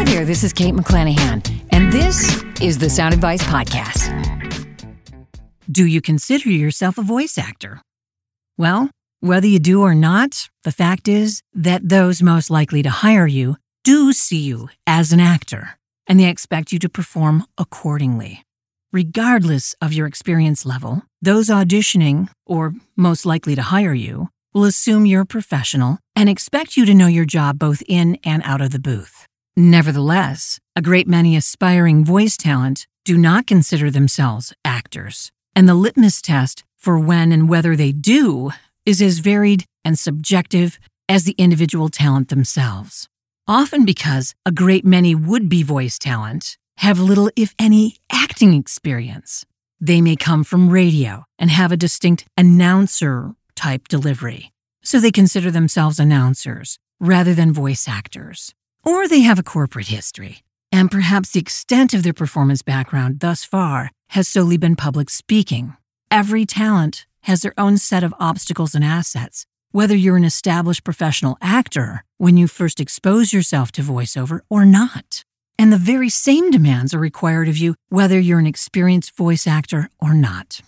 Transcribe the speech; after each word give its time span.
Hi 0.00 0.04
there, 0.04 0.24
this 0.24 0.44
is 0.44 0.54
Kate 0.54 0.72
McClanaghan, 0.72 1.66
and 1.72 1.92
this 1.92 2.42
is 2.62 2.78
the 2.78 2.88
Sound 2.88 3.12
Advice 3.12 3.42
Podcast. 3.42 4.08
Do 5.70 5.84
you 5.84 6.00
consider 6.00 6.48
yourself 6.48 6.96
a 6.96 7.02
voice 7.02 7.36
actor? 7.36 7.82
Well, 8.56 8.88
whether 9.20 9.46
you 9.46 9.58
do 9.58 9.82
or 9.82 9.94
not, 9.94 10.48
the 10.64 10.72
fact 10.72 11.06
is 11.06 11.42
that 11.52 11.86
those 11.86 12.22
most 12.22 12.48
likely 12.48 12.82
to 12.82 12.88
hire 12.88 13.26
you 13.26 13.58
do 13.84 14.14
see 14.14 14.38
you 14.38 14.70
as 14.86 15.12
an 15.12 15.20
actor, 15.20 15.76
and 16.06 16.18
they 16.18 16.30
expect 16.30 16.72
you 16.72 16.78
to 16.78 16.88
perform 16.88 17.44
accordingly. 17.58 18.42
Regardless 18.94 19.74
of 19.82 19.92
your 19.92 20.06
experience 20.06 20.64
level, 20.64 21.02
those 21.20 21.50
auditioning, 21.50 22.30
or 22.46 22.72
most 22.96 23.26
likely 23.26 23.54
to 23.54 23.60
hire 23.60 23.92
you, 23.92 24.30
will 24.54 24.64
assume 24.64 25.04
you're 25.04 25.26
professional 25.26 25.98
and 26.16 26.30
expect 26.30 26.78
you 26.78 26.86
to 26.86 26.94
know 26.94 27.06
your 27.06 27.26
job 27.26 27.58
both 27.58 27.82
in 27.86 28.16
and 28.24 28.42
out 28.46 28.62
of 28.62 28.70
the 28.70 28.80
booth. 28.80 29.19
Nevertheless, 29.56 30.58
a 30.76 30.82
great 30.82 31.08
many 31.08 31.36
aspiring 31.36 32.04
voice 32.04 32.36
talent 32.36 32.86
do 33.04 33.16
not 33.18 33.46
consider 33.46 33.90
themselves 33.90 34.52
actors, 34.64 35.32
and 35.54 35.68
the 35.68 35.74
litmus 35.74 36.22
test 36.22 36.64
for 36.76 36.98
when 36.98 37.32
and 37.32 37.48
whether 37.48 37.76
they 37.76 37.92
do 37.92 38.50
is 38.86 39.02
as 39.02 39.18
varied 39.18 39.64
and 39.84 39.98
subjective 39.98 40.78
as 41.08 41.24
the 41.24 41.34
individual 41.38 41.88
talent 41.88 42.28
themselves. 42.28 43.08
Often 43.46 43.84
because 43.84 44.34
a 44.46 44.52
great 44.52 44.84
many 44.84 45.14
would 45.14 45.48
be 45.48 45.62
voice 45.62 45.98
talent 45.98 46.56
have 46.78 46.98
little, 46.98 47.30
if 47.36 47.54
any, 47.58 47.96
acting 48.10 48.54
experience. 48.54 49.44
They 49.80 50.00
may 50.00 50.16
come 50.16 50.44
from 50.44 50.70
radio 50.70 51.24
and 51.38 51.50
have 51.50 51.72
a 51.72 51.76
distinct 51.76 52.24
announcer 52.38 53.34
type 53.54 53.88
delivery, 53.88 54.52
so 54.82 54.98
they 54.98 55.10
consider 55.10 55.50
themselves 55.50 55.98
announcers 56.00 56.78
rather 56.98 57.34
than 57.34 57.52
voice 57.52 57.86
actors. 57.86 58.54
Or 58.84 59.06
they 59.06 59.20
have 59.20 59.38
a 59.38 59.42
corporate 59.42 59.88
history, 59.88 60.42
and 60.72 60.90
perhaps 60.90 61.30
the 61.30 61.40
extent 61.40 61.94
of 61.94 62.02
their 62.02 62.12
performance 62.12 62.62
background 62.62 63.20
thus 63.20 63.44
far 63.44 63.90
has 64.10 64.28
solely 64.28 64.56
been 64.56 64.76
public 64.76 65.10
speaking. 65.10 65.76
Every 66.10 66.46
talent 66.46 67.06
has 67.22 67.42
their 67.42 67.54
own 67.58 67.76
set 67.76 68.02
of 68.02 68.14
obstacles 68.18 68.74
and 68.74 68.84
assets, 68.84 69.44
whether 69.72 69.94
you're 69.94 70.16
an 70.16 70.24
established 70.24 70.84
professional 70.84 71.36
actor 71.40 72.04
when 72.18 72.36
you 72.36 72.48
first 72.48 72.80
expose 72.80 73.32
yourself 73.32 73.70
to 73.72 73.82
voiceover 73.82 74.40
or 74.48 74.64
not. 74.64 75.24
And 75.58 75.72
the 75.72 75.76
very 75.76 76.08
same 76.08 76.50
demands 76.50 76.94
are 76.94 76.98
required 76.98 77.48
of 77.48 77.58
you 77.58 77.74
whether 77.90 78.18
you're 78.18 78.38
an 78.38 78.46
experienced 78.46 79.14
voice 79.14 79.46
actor 79.46 79.90
or 80.00 80.14
not. 80.14 80.62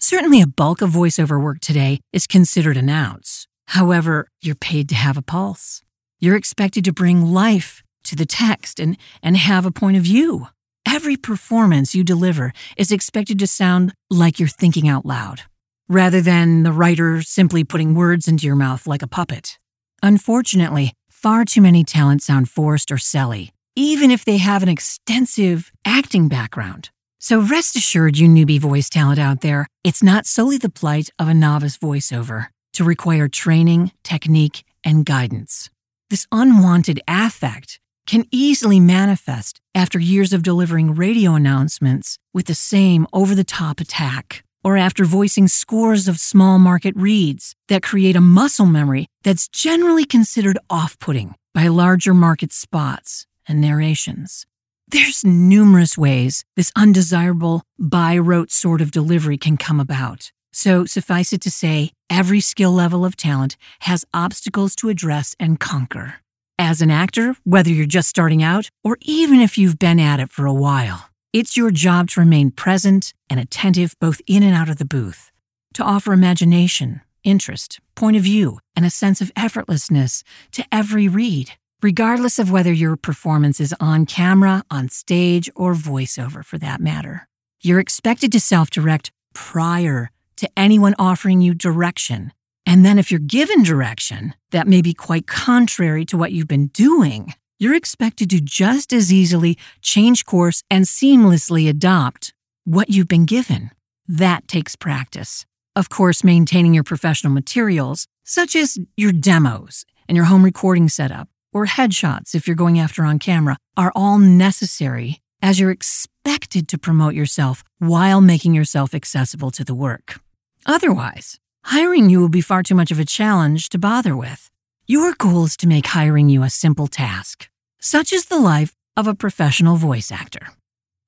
Certainly, 0.00 0.40
a 0.40 0.46
bulk 0.46 0.80
of 0.80 0.90
voiceover 0.90 1.42
work 1.42 1.60
today 1.60 2.00
is 2.12 2.26
considered 2.26 2.76
announce. 2.76 3.46
However, 3.66 4.28
you're 4.40 4.54
paid 4.54 4.88
to 4.88 4.94
have 4.94 5.16
a 5.18 5.22
pulse. 5.22 5.82
You're 6.20 6.36
expected 6.36 6.84
to 6.84 6.92
bring 6.92 7.26
life 7.32 7.84
to 8.04 8.16
the 8.16 8.26
text 8.26 8.80
and, 8.80 8.96
and 9.22 9.36
have 9.36 9.64
a 9.64 9.70
point 9.70 9.96
of 9.96 10.02
view. 10.02 10.48
Every 10.84 11.16
performance 11.16 11.94
you 11.94 12.02
deliver 12.02 12.52
is 12.76 12.90
expected 12.90 13.38
to 13.38 13.46
sound 13.46 13.94
like 14.10 14.40
you're 14.40 14.48
thinking 14.48 14.88
out 14.88 15.06
loud, 15.06 15.42
rather 15.88 16.20
than 16.20 16.64
the 16.64 16.72
writer 16.72 17.22
simply 17.22 17.62
putting 17.62 17.94
words 17.94 18.26
into 18.26 18.46
your 18.46 18.56
mouth 18.56 18.86
like 18.86 19.02
a 19.02 19.06
puppet. 19.06 19.58
Unfortunately, 20.02 20.92
far 21.08 21.44
too 21.44 21.60
many 21.60 21.84
talents 21.84 22.26
sound 22.26 22.48
forced 22.48 22.90
or 22.90 22.98
silly, 22.98 23.52
even 23.76 24.10
if 24.10 24.24
they 24.24 24.38
have 24.38 24.64
an 24.64 24.68
extensive 24.68 25.70
acting 25.84 26.26
background. 26.26 26.90
So 27.20 27.40
rest 27.40 27.76
assured, 27.76 28.18
you 28.18 28.26
newbie 28.26 28.60
voice 28.60 28.88
talent 28.88 29.20
out 29.20 29.40
there, 29.40 29.68
it's 29.84 30.02
not 30.02 30.26
solely 30.26 30.58
the 30.58 30.68
plight 30.68 31.10
of 31.18 31.28
a 31.28 31.34
novice 31.34 31.76
voiceover 31.78 32.46
to 32.72 32.82
require 32.82 33.28
training, 33.28 33.92
technique, 34.02 34.64
and 34.82 35.04
guidance. 35.04 35.70
This 36.10 36.26
unwanted 36.32 37.00
affect 37.06 37.80
can 38.06 38.24
easily 38.30 38.80
manifest 38.80 39.60
after 39.74 39.98
years 39.98 40.32
of 40.32 40.42
delivering 40.42 40.94
radio 40.94 41.34
announcements 41.34 42.18
with 42.32 42.46
the 42.46 42.54
same 42.54 43.06
over 43.12 43.34
the 43.34 43.44
top 43.44 43.78
attack, 43.78 44.42
or 44.64 44.78
after 44.78 45.04
voicing 45.04 45.48
scores 45.48 46.08
of 46.08 46.18
small 46.18 46.58
market 46.58 46.96
reads 46.96 47.54
that 47.68 47.82
create 47.82 48.16
a 48.16 48.22
muscle 48.22 48.64
memory 48.64 49.06
that's 49.22 49.48
generally 49.48 50.06
considered 50.06 50.58
off 50.70 50.98
putting 50.98 51.34
by 51.52 51.68
larger 51.68 52.14
market 52.14 52.54
spots 52.54 53.26
and 53.46 53.60
narrations. 53.60 54.46
There's 54.90 55.26
numerous 55.26 55.98
ways 55.98 56.42
this 56.56 56.72
undesirable 56.74 57.64
by 57.78 58.16
rote 58.16 58.50
sort 58.50 58.80
of 58.80 58.90
delivery 58.90 59.36
can 59.36 59.58
come 59.58 59.78
about. 59.78 60.32
So 60.52 60.84
suffice 60.84 61.32
it 61.32 61.40
to 61.42 61.50
say, 61.50 61.92
every 62.10 62.40
skill 62.40 62.72
level 62.72 63.04
of 63.04 63.16
talent 63.16 63.56
has 63.80 64.04
obstacles 64.12 64.74
to 64.76 64.88
address 64.88 65.36
and 65.38 65.60
conquer. 65.60 66.16
As 66.58 66.82
an 66.82 66.90
actor, 66.90 67.36
whether 67.44 67.70
you're 67.70 67.86
just 67.86 68.08
starting 68.08 68.42
out 68.42 68.68
or 68.82 68.98
even 69.02 69.40
if 69.40 69.56
you've 69.56 69.78
been 69.78 70.00
at 70.00 70.20
it 70.20 70.30
for 70.30 70.46
a 70.46 70.52
while, 70.52 71.08
it's 71.32 71.56
your 71.56 71.70
job 71.70 72.08
to 72.10 72.20
remain 72.20 72.50
present 72.50 73.14
and 73.30 73.38
attentive 73.38 73.94
both 74.00 74.20
in 74.26 74.42
and 74.42 74.54
out 74.54 74.68
of 74.68 74.78
the 74.78 74.84
booth, 74.84 75.30
to 75.74 75.84
offer 75.84 76.12
imagination, 76.12 77.02
interest, 77.22 77.80
point 77.94 78.16
of 78.16 78.22
view, 78.22 78.58
and 78.74 78.84
a 78.84 78.90
sense 78.90 79.20
of 79.20 79.32
effortlessness 79.34 80.22
to 80.52 80.64
every 80.72 81.06
read, 81.06 81.52
regardless 81.82 82.38
of 82.38 82.50
whether 82.50 82.72
your 82.72 82.96
performance 82.96 83.60
is 83.60 83.74
on 83.78 84.06
camera, 84.06 84.64
on 84.70 84.88
stage, 84.88 85.50
or 85.54 85.74
voiceover 85.74 86.44
for 86.44 86.58
that 86.58 86.80
matter. 86.80 87.28
You're 87.60 87.80
expected 87.80 88.32
to 88.32 88.40
self 88.40 88.70
direct 88.70 89.12
prior 89.34 90.10
to 90.38 90.50
anyone 90.56 90.94
offering 90.98 91.40
you 91.40 91.54
direction 91.54 92.32
and 92.68 92.84
then, 92.84 92.98
if 92.98 93.10
you're 93.10 93.18
given 93.18 93.62
direction 93.62 94.34
that 94.50 94.68
may 94.68 94.82
be 94.82 94.92
quite 94.92 95.26
contrary 95.26 96.04
to 96.04 96.18
what 96.18 96.32
you've 96.32 96.48
been 96.48 96.66
doing, 96.66 97.32
you're 97.58 97.74
expected 97.74 98.28
to 98.28 98.42
just 98.42 98.92
as 98.92 99.10
easily 99.10 99.56
change 99.80 100.26
course 100.26 100.62
and 100.70 100.84
seamlessly 100.84 101.66
adopt 101.66 102.34
what 102.64 102.90
you've 102.90 103.08
been 103.08 103.24
given. 103.24 103.70
That 104.06 104.46
takes 104.48 104.76
practice. 104.76 105.46
Of 105.74 105.88
course, 105.88 106.22
maintaining 106.22 106.74
your 106.74 106.84
professional 106.84 107.32
materials, 107.32 108.06
such 108.22 108.54
as 108.54 108.76
your 108.98 109.12
demos 109.12 109.86
and 110.06 110.14
your 110.14 110.26
home 110.26 110.44
recording 110.44 110.90
setup, 110.90 111.28
or 111.54 111.64
headshots 111.64 112.34
if 112.34 112.46
you're 112.46 112.54
going 112.54 112.78
after 112.78 113.02
on 113.02 113.18
camera, 113.18 113.56
are 113.78 113.92
all 113.96 114.18
necessary 114.18 115.22
as 115.40 115.58
you're 115.58 115.70
expected 115.70 116.68
to 116.68 116.76
promote 116.76 117.14
yourself 117.14 117.64
while 117.78 118.20
making 118.20 118.52
yourself 118.52 118.94
accessible 118.94 119.50
to 119.52 119.64
the 119.64 119.74
work. 119.74 120.20
Otherwise, 120.66 121.38
hiring 121.64 122.10
you 122.10 122.20
will 122.20 122.28
be 122.28 122.40
far 122.40 122.62
too 122.62 122.74
much 122.74 122.90
of 122.90 123.00
a 123.00 123.04
challenge 123.04 123.68
to 123.70 123.78
bother 123.78 124.16
with. 124.16 124.50
Your 124.86 125.12
goal 125.12 125.44
is 125.44 125.56
to 125.58 125.66
make 125.66 125.86
hiring 125.86 126.28
you 126.28 126.42
a 126.42 126.50
simple 126.50 126.86
task, 126.86 127.48
such 127.80 128.12
as 128.12 128.26
the 128.26 128.38
life 128.38 128.74
of 128.96 129.06
a 129.06 129.14
professional 129.14 129.76
voice 129.76 130.10
actor. 130.10 130.48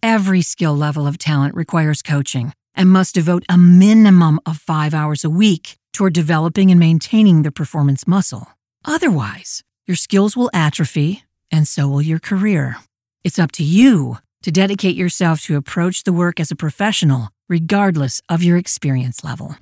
Every 0.03 0.43
skill 0.43 0.77
level 0.77 1.07
of 1.07 1.19
talent 1.19 1.55
requires 1.55 2.03
coaching 2.03 2.53
and 2.75 2.89
must 2.89 3.15
devote 3.15 3.45
a 3.49 3.59
minimum 3.59 4.41
of 4.47 4.57
five 4.57 4.95
hours 4.95 5.25
a 5.25 5.31
week 5.31 5.77
toward 5.93 6.15
developing 6.15 6.71
and 6.71 6.81
maintaining 6.81 7.43
the 7.43 7.51
performance 7.51 8.07
muscle. 8.07 8.49
Otherwise, 8.85 9.63
your 9.87 9.97
skills 9.97 10.37
will 10.37 10.51
atrophy, 10.55 11.25
and 11.51 11.67
so 11.67 11.89
will 11.89 12.01
your 12.03 12.21
career. 12.21 12.77
It's 13.25 13.39
up 13.39 13.53
to 13.53 13.65
you 13.65 14.19
to 14.43 14.51
dedicate 14.51 14.97
yourself 14.97 15.43
to 15.43 15.57
approach 15.57 16.05
the 16.05 16.13
work 16.13 16.41
as 16.41 16.51
a 16.51 16.57
professional, 16.57 17.31
regardless 17.51 18.23
of 18.31 18.43
your 18.43 18.57
experience 18.57 19.23
level. 19.23 19.55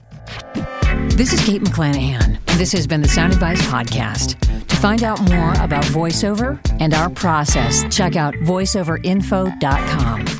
This 1.16 1.32
is 1.32 1.44
Kate 1.44 1.62
McClanaghan, 1.62 2.38
this 2.58 2.70
has 2.70 2.86
been 2.86 3.00
the 3.00 3.08
Sound 3.08 3.32
Advice 3.32 3.60
Podcast. 3.62 4.38
To 4.68 4.76
find 4.76 5.02
out 5.02 5.20
more 5.22 5.50
about 5.54 5.82
voiceover 5.86 6.60
and 6.78 6.94
our 6.94 7.10
process, 7.10 7.84
check 7.94 8.14
out 8.14 8.34
voiceoverinfo.com. 8.34 10.37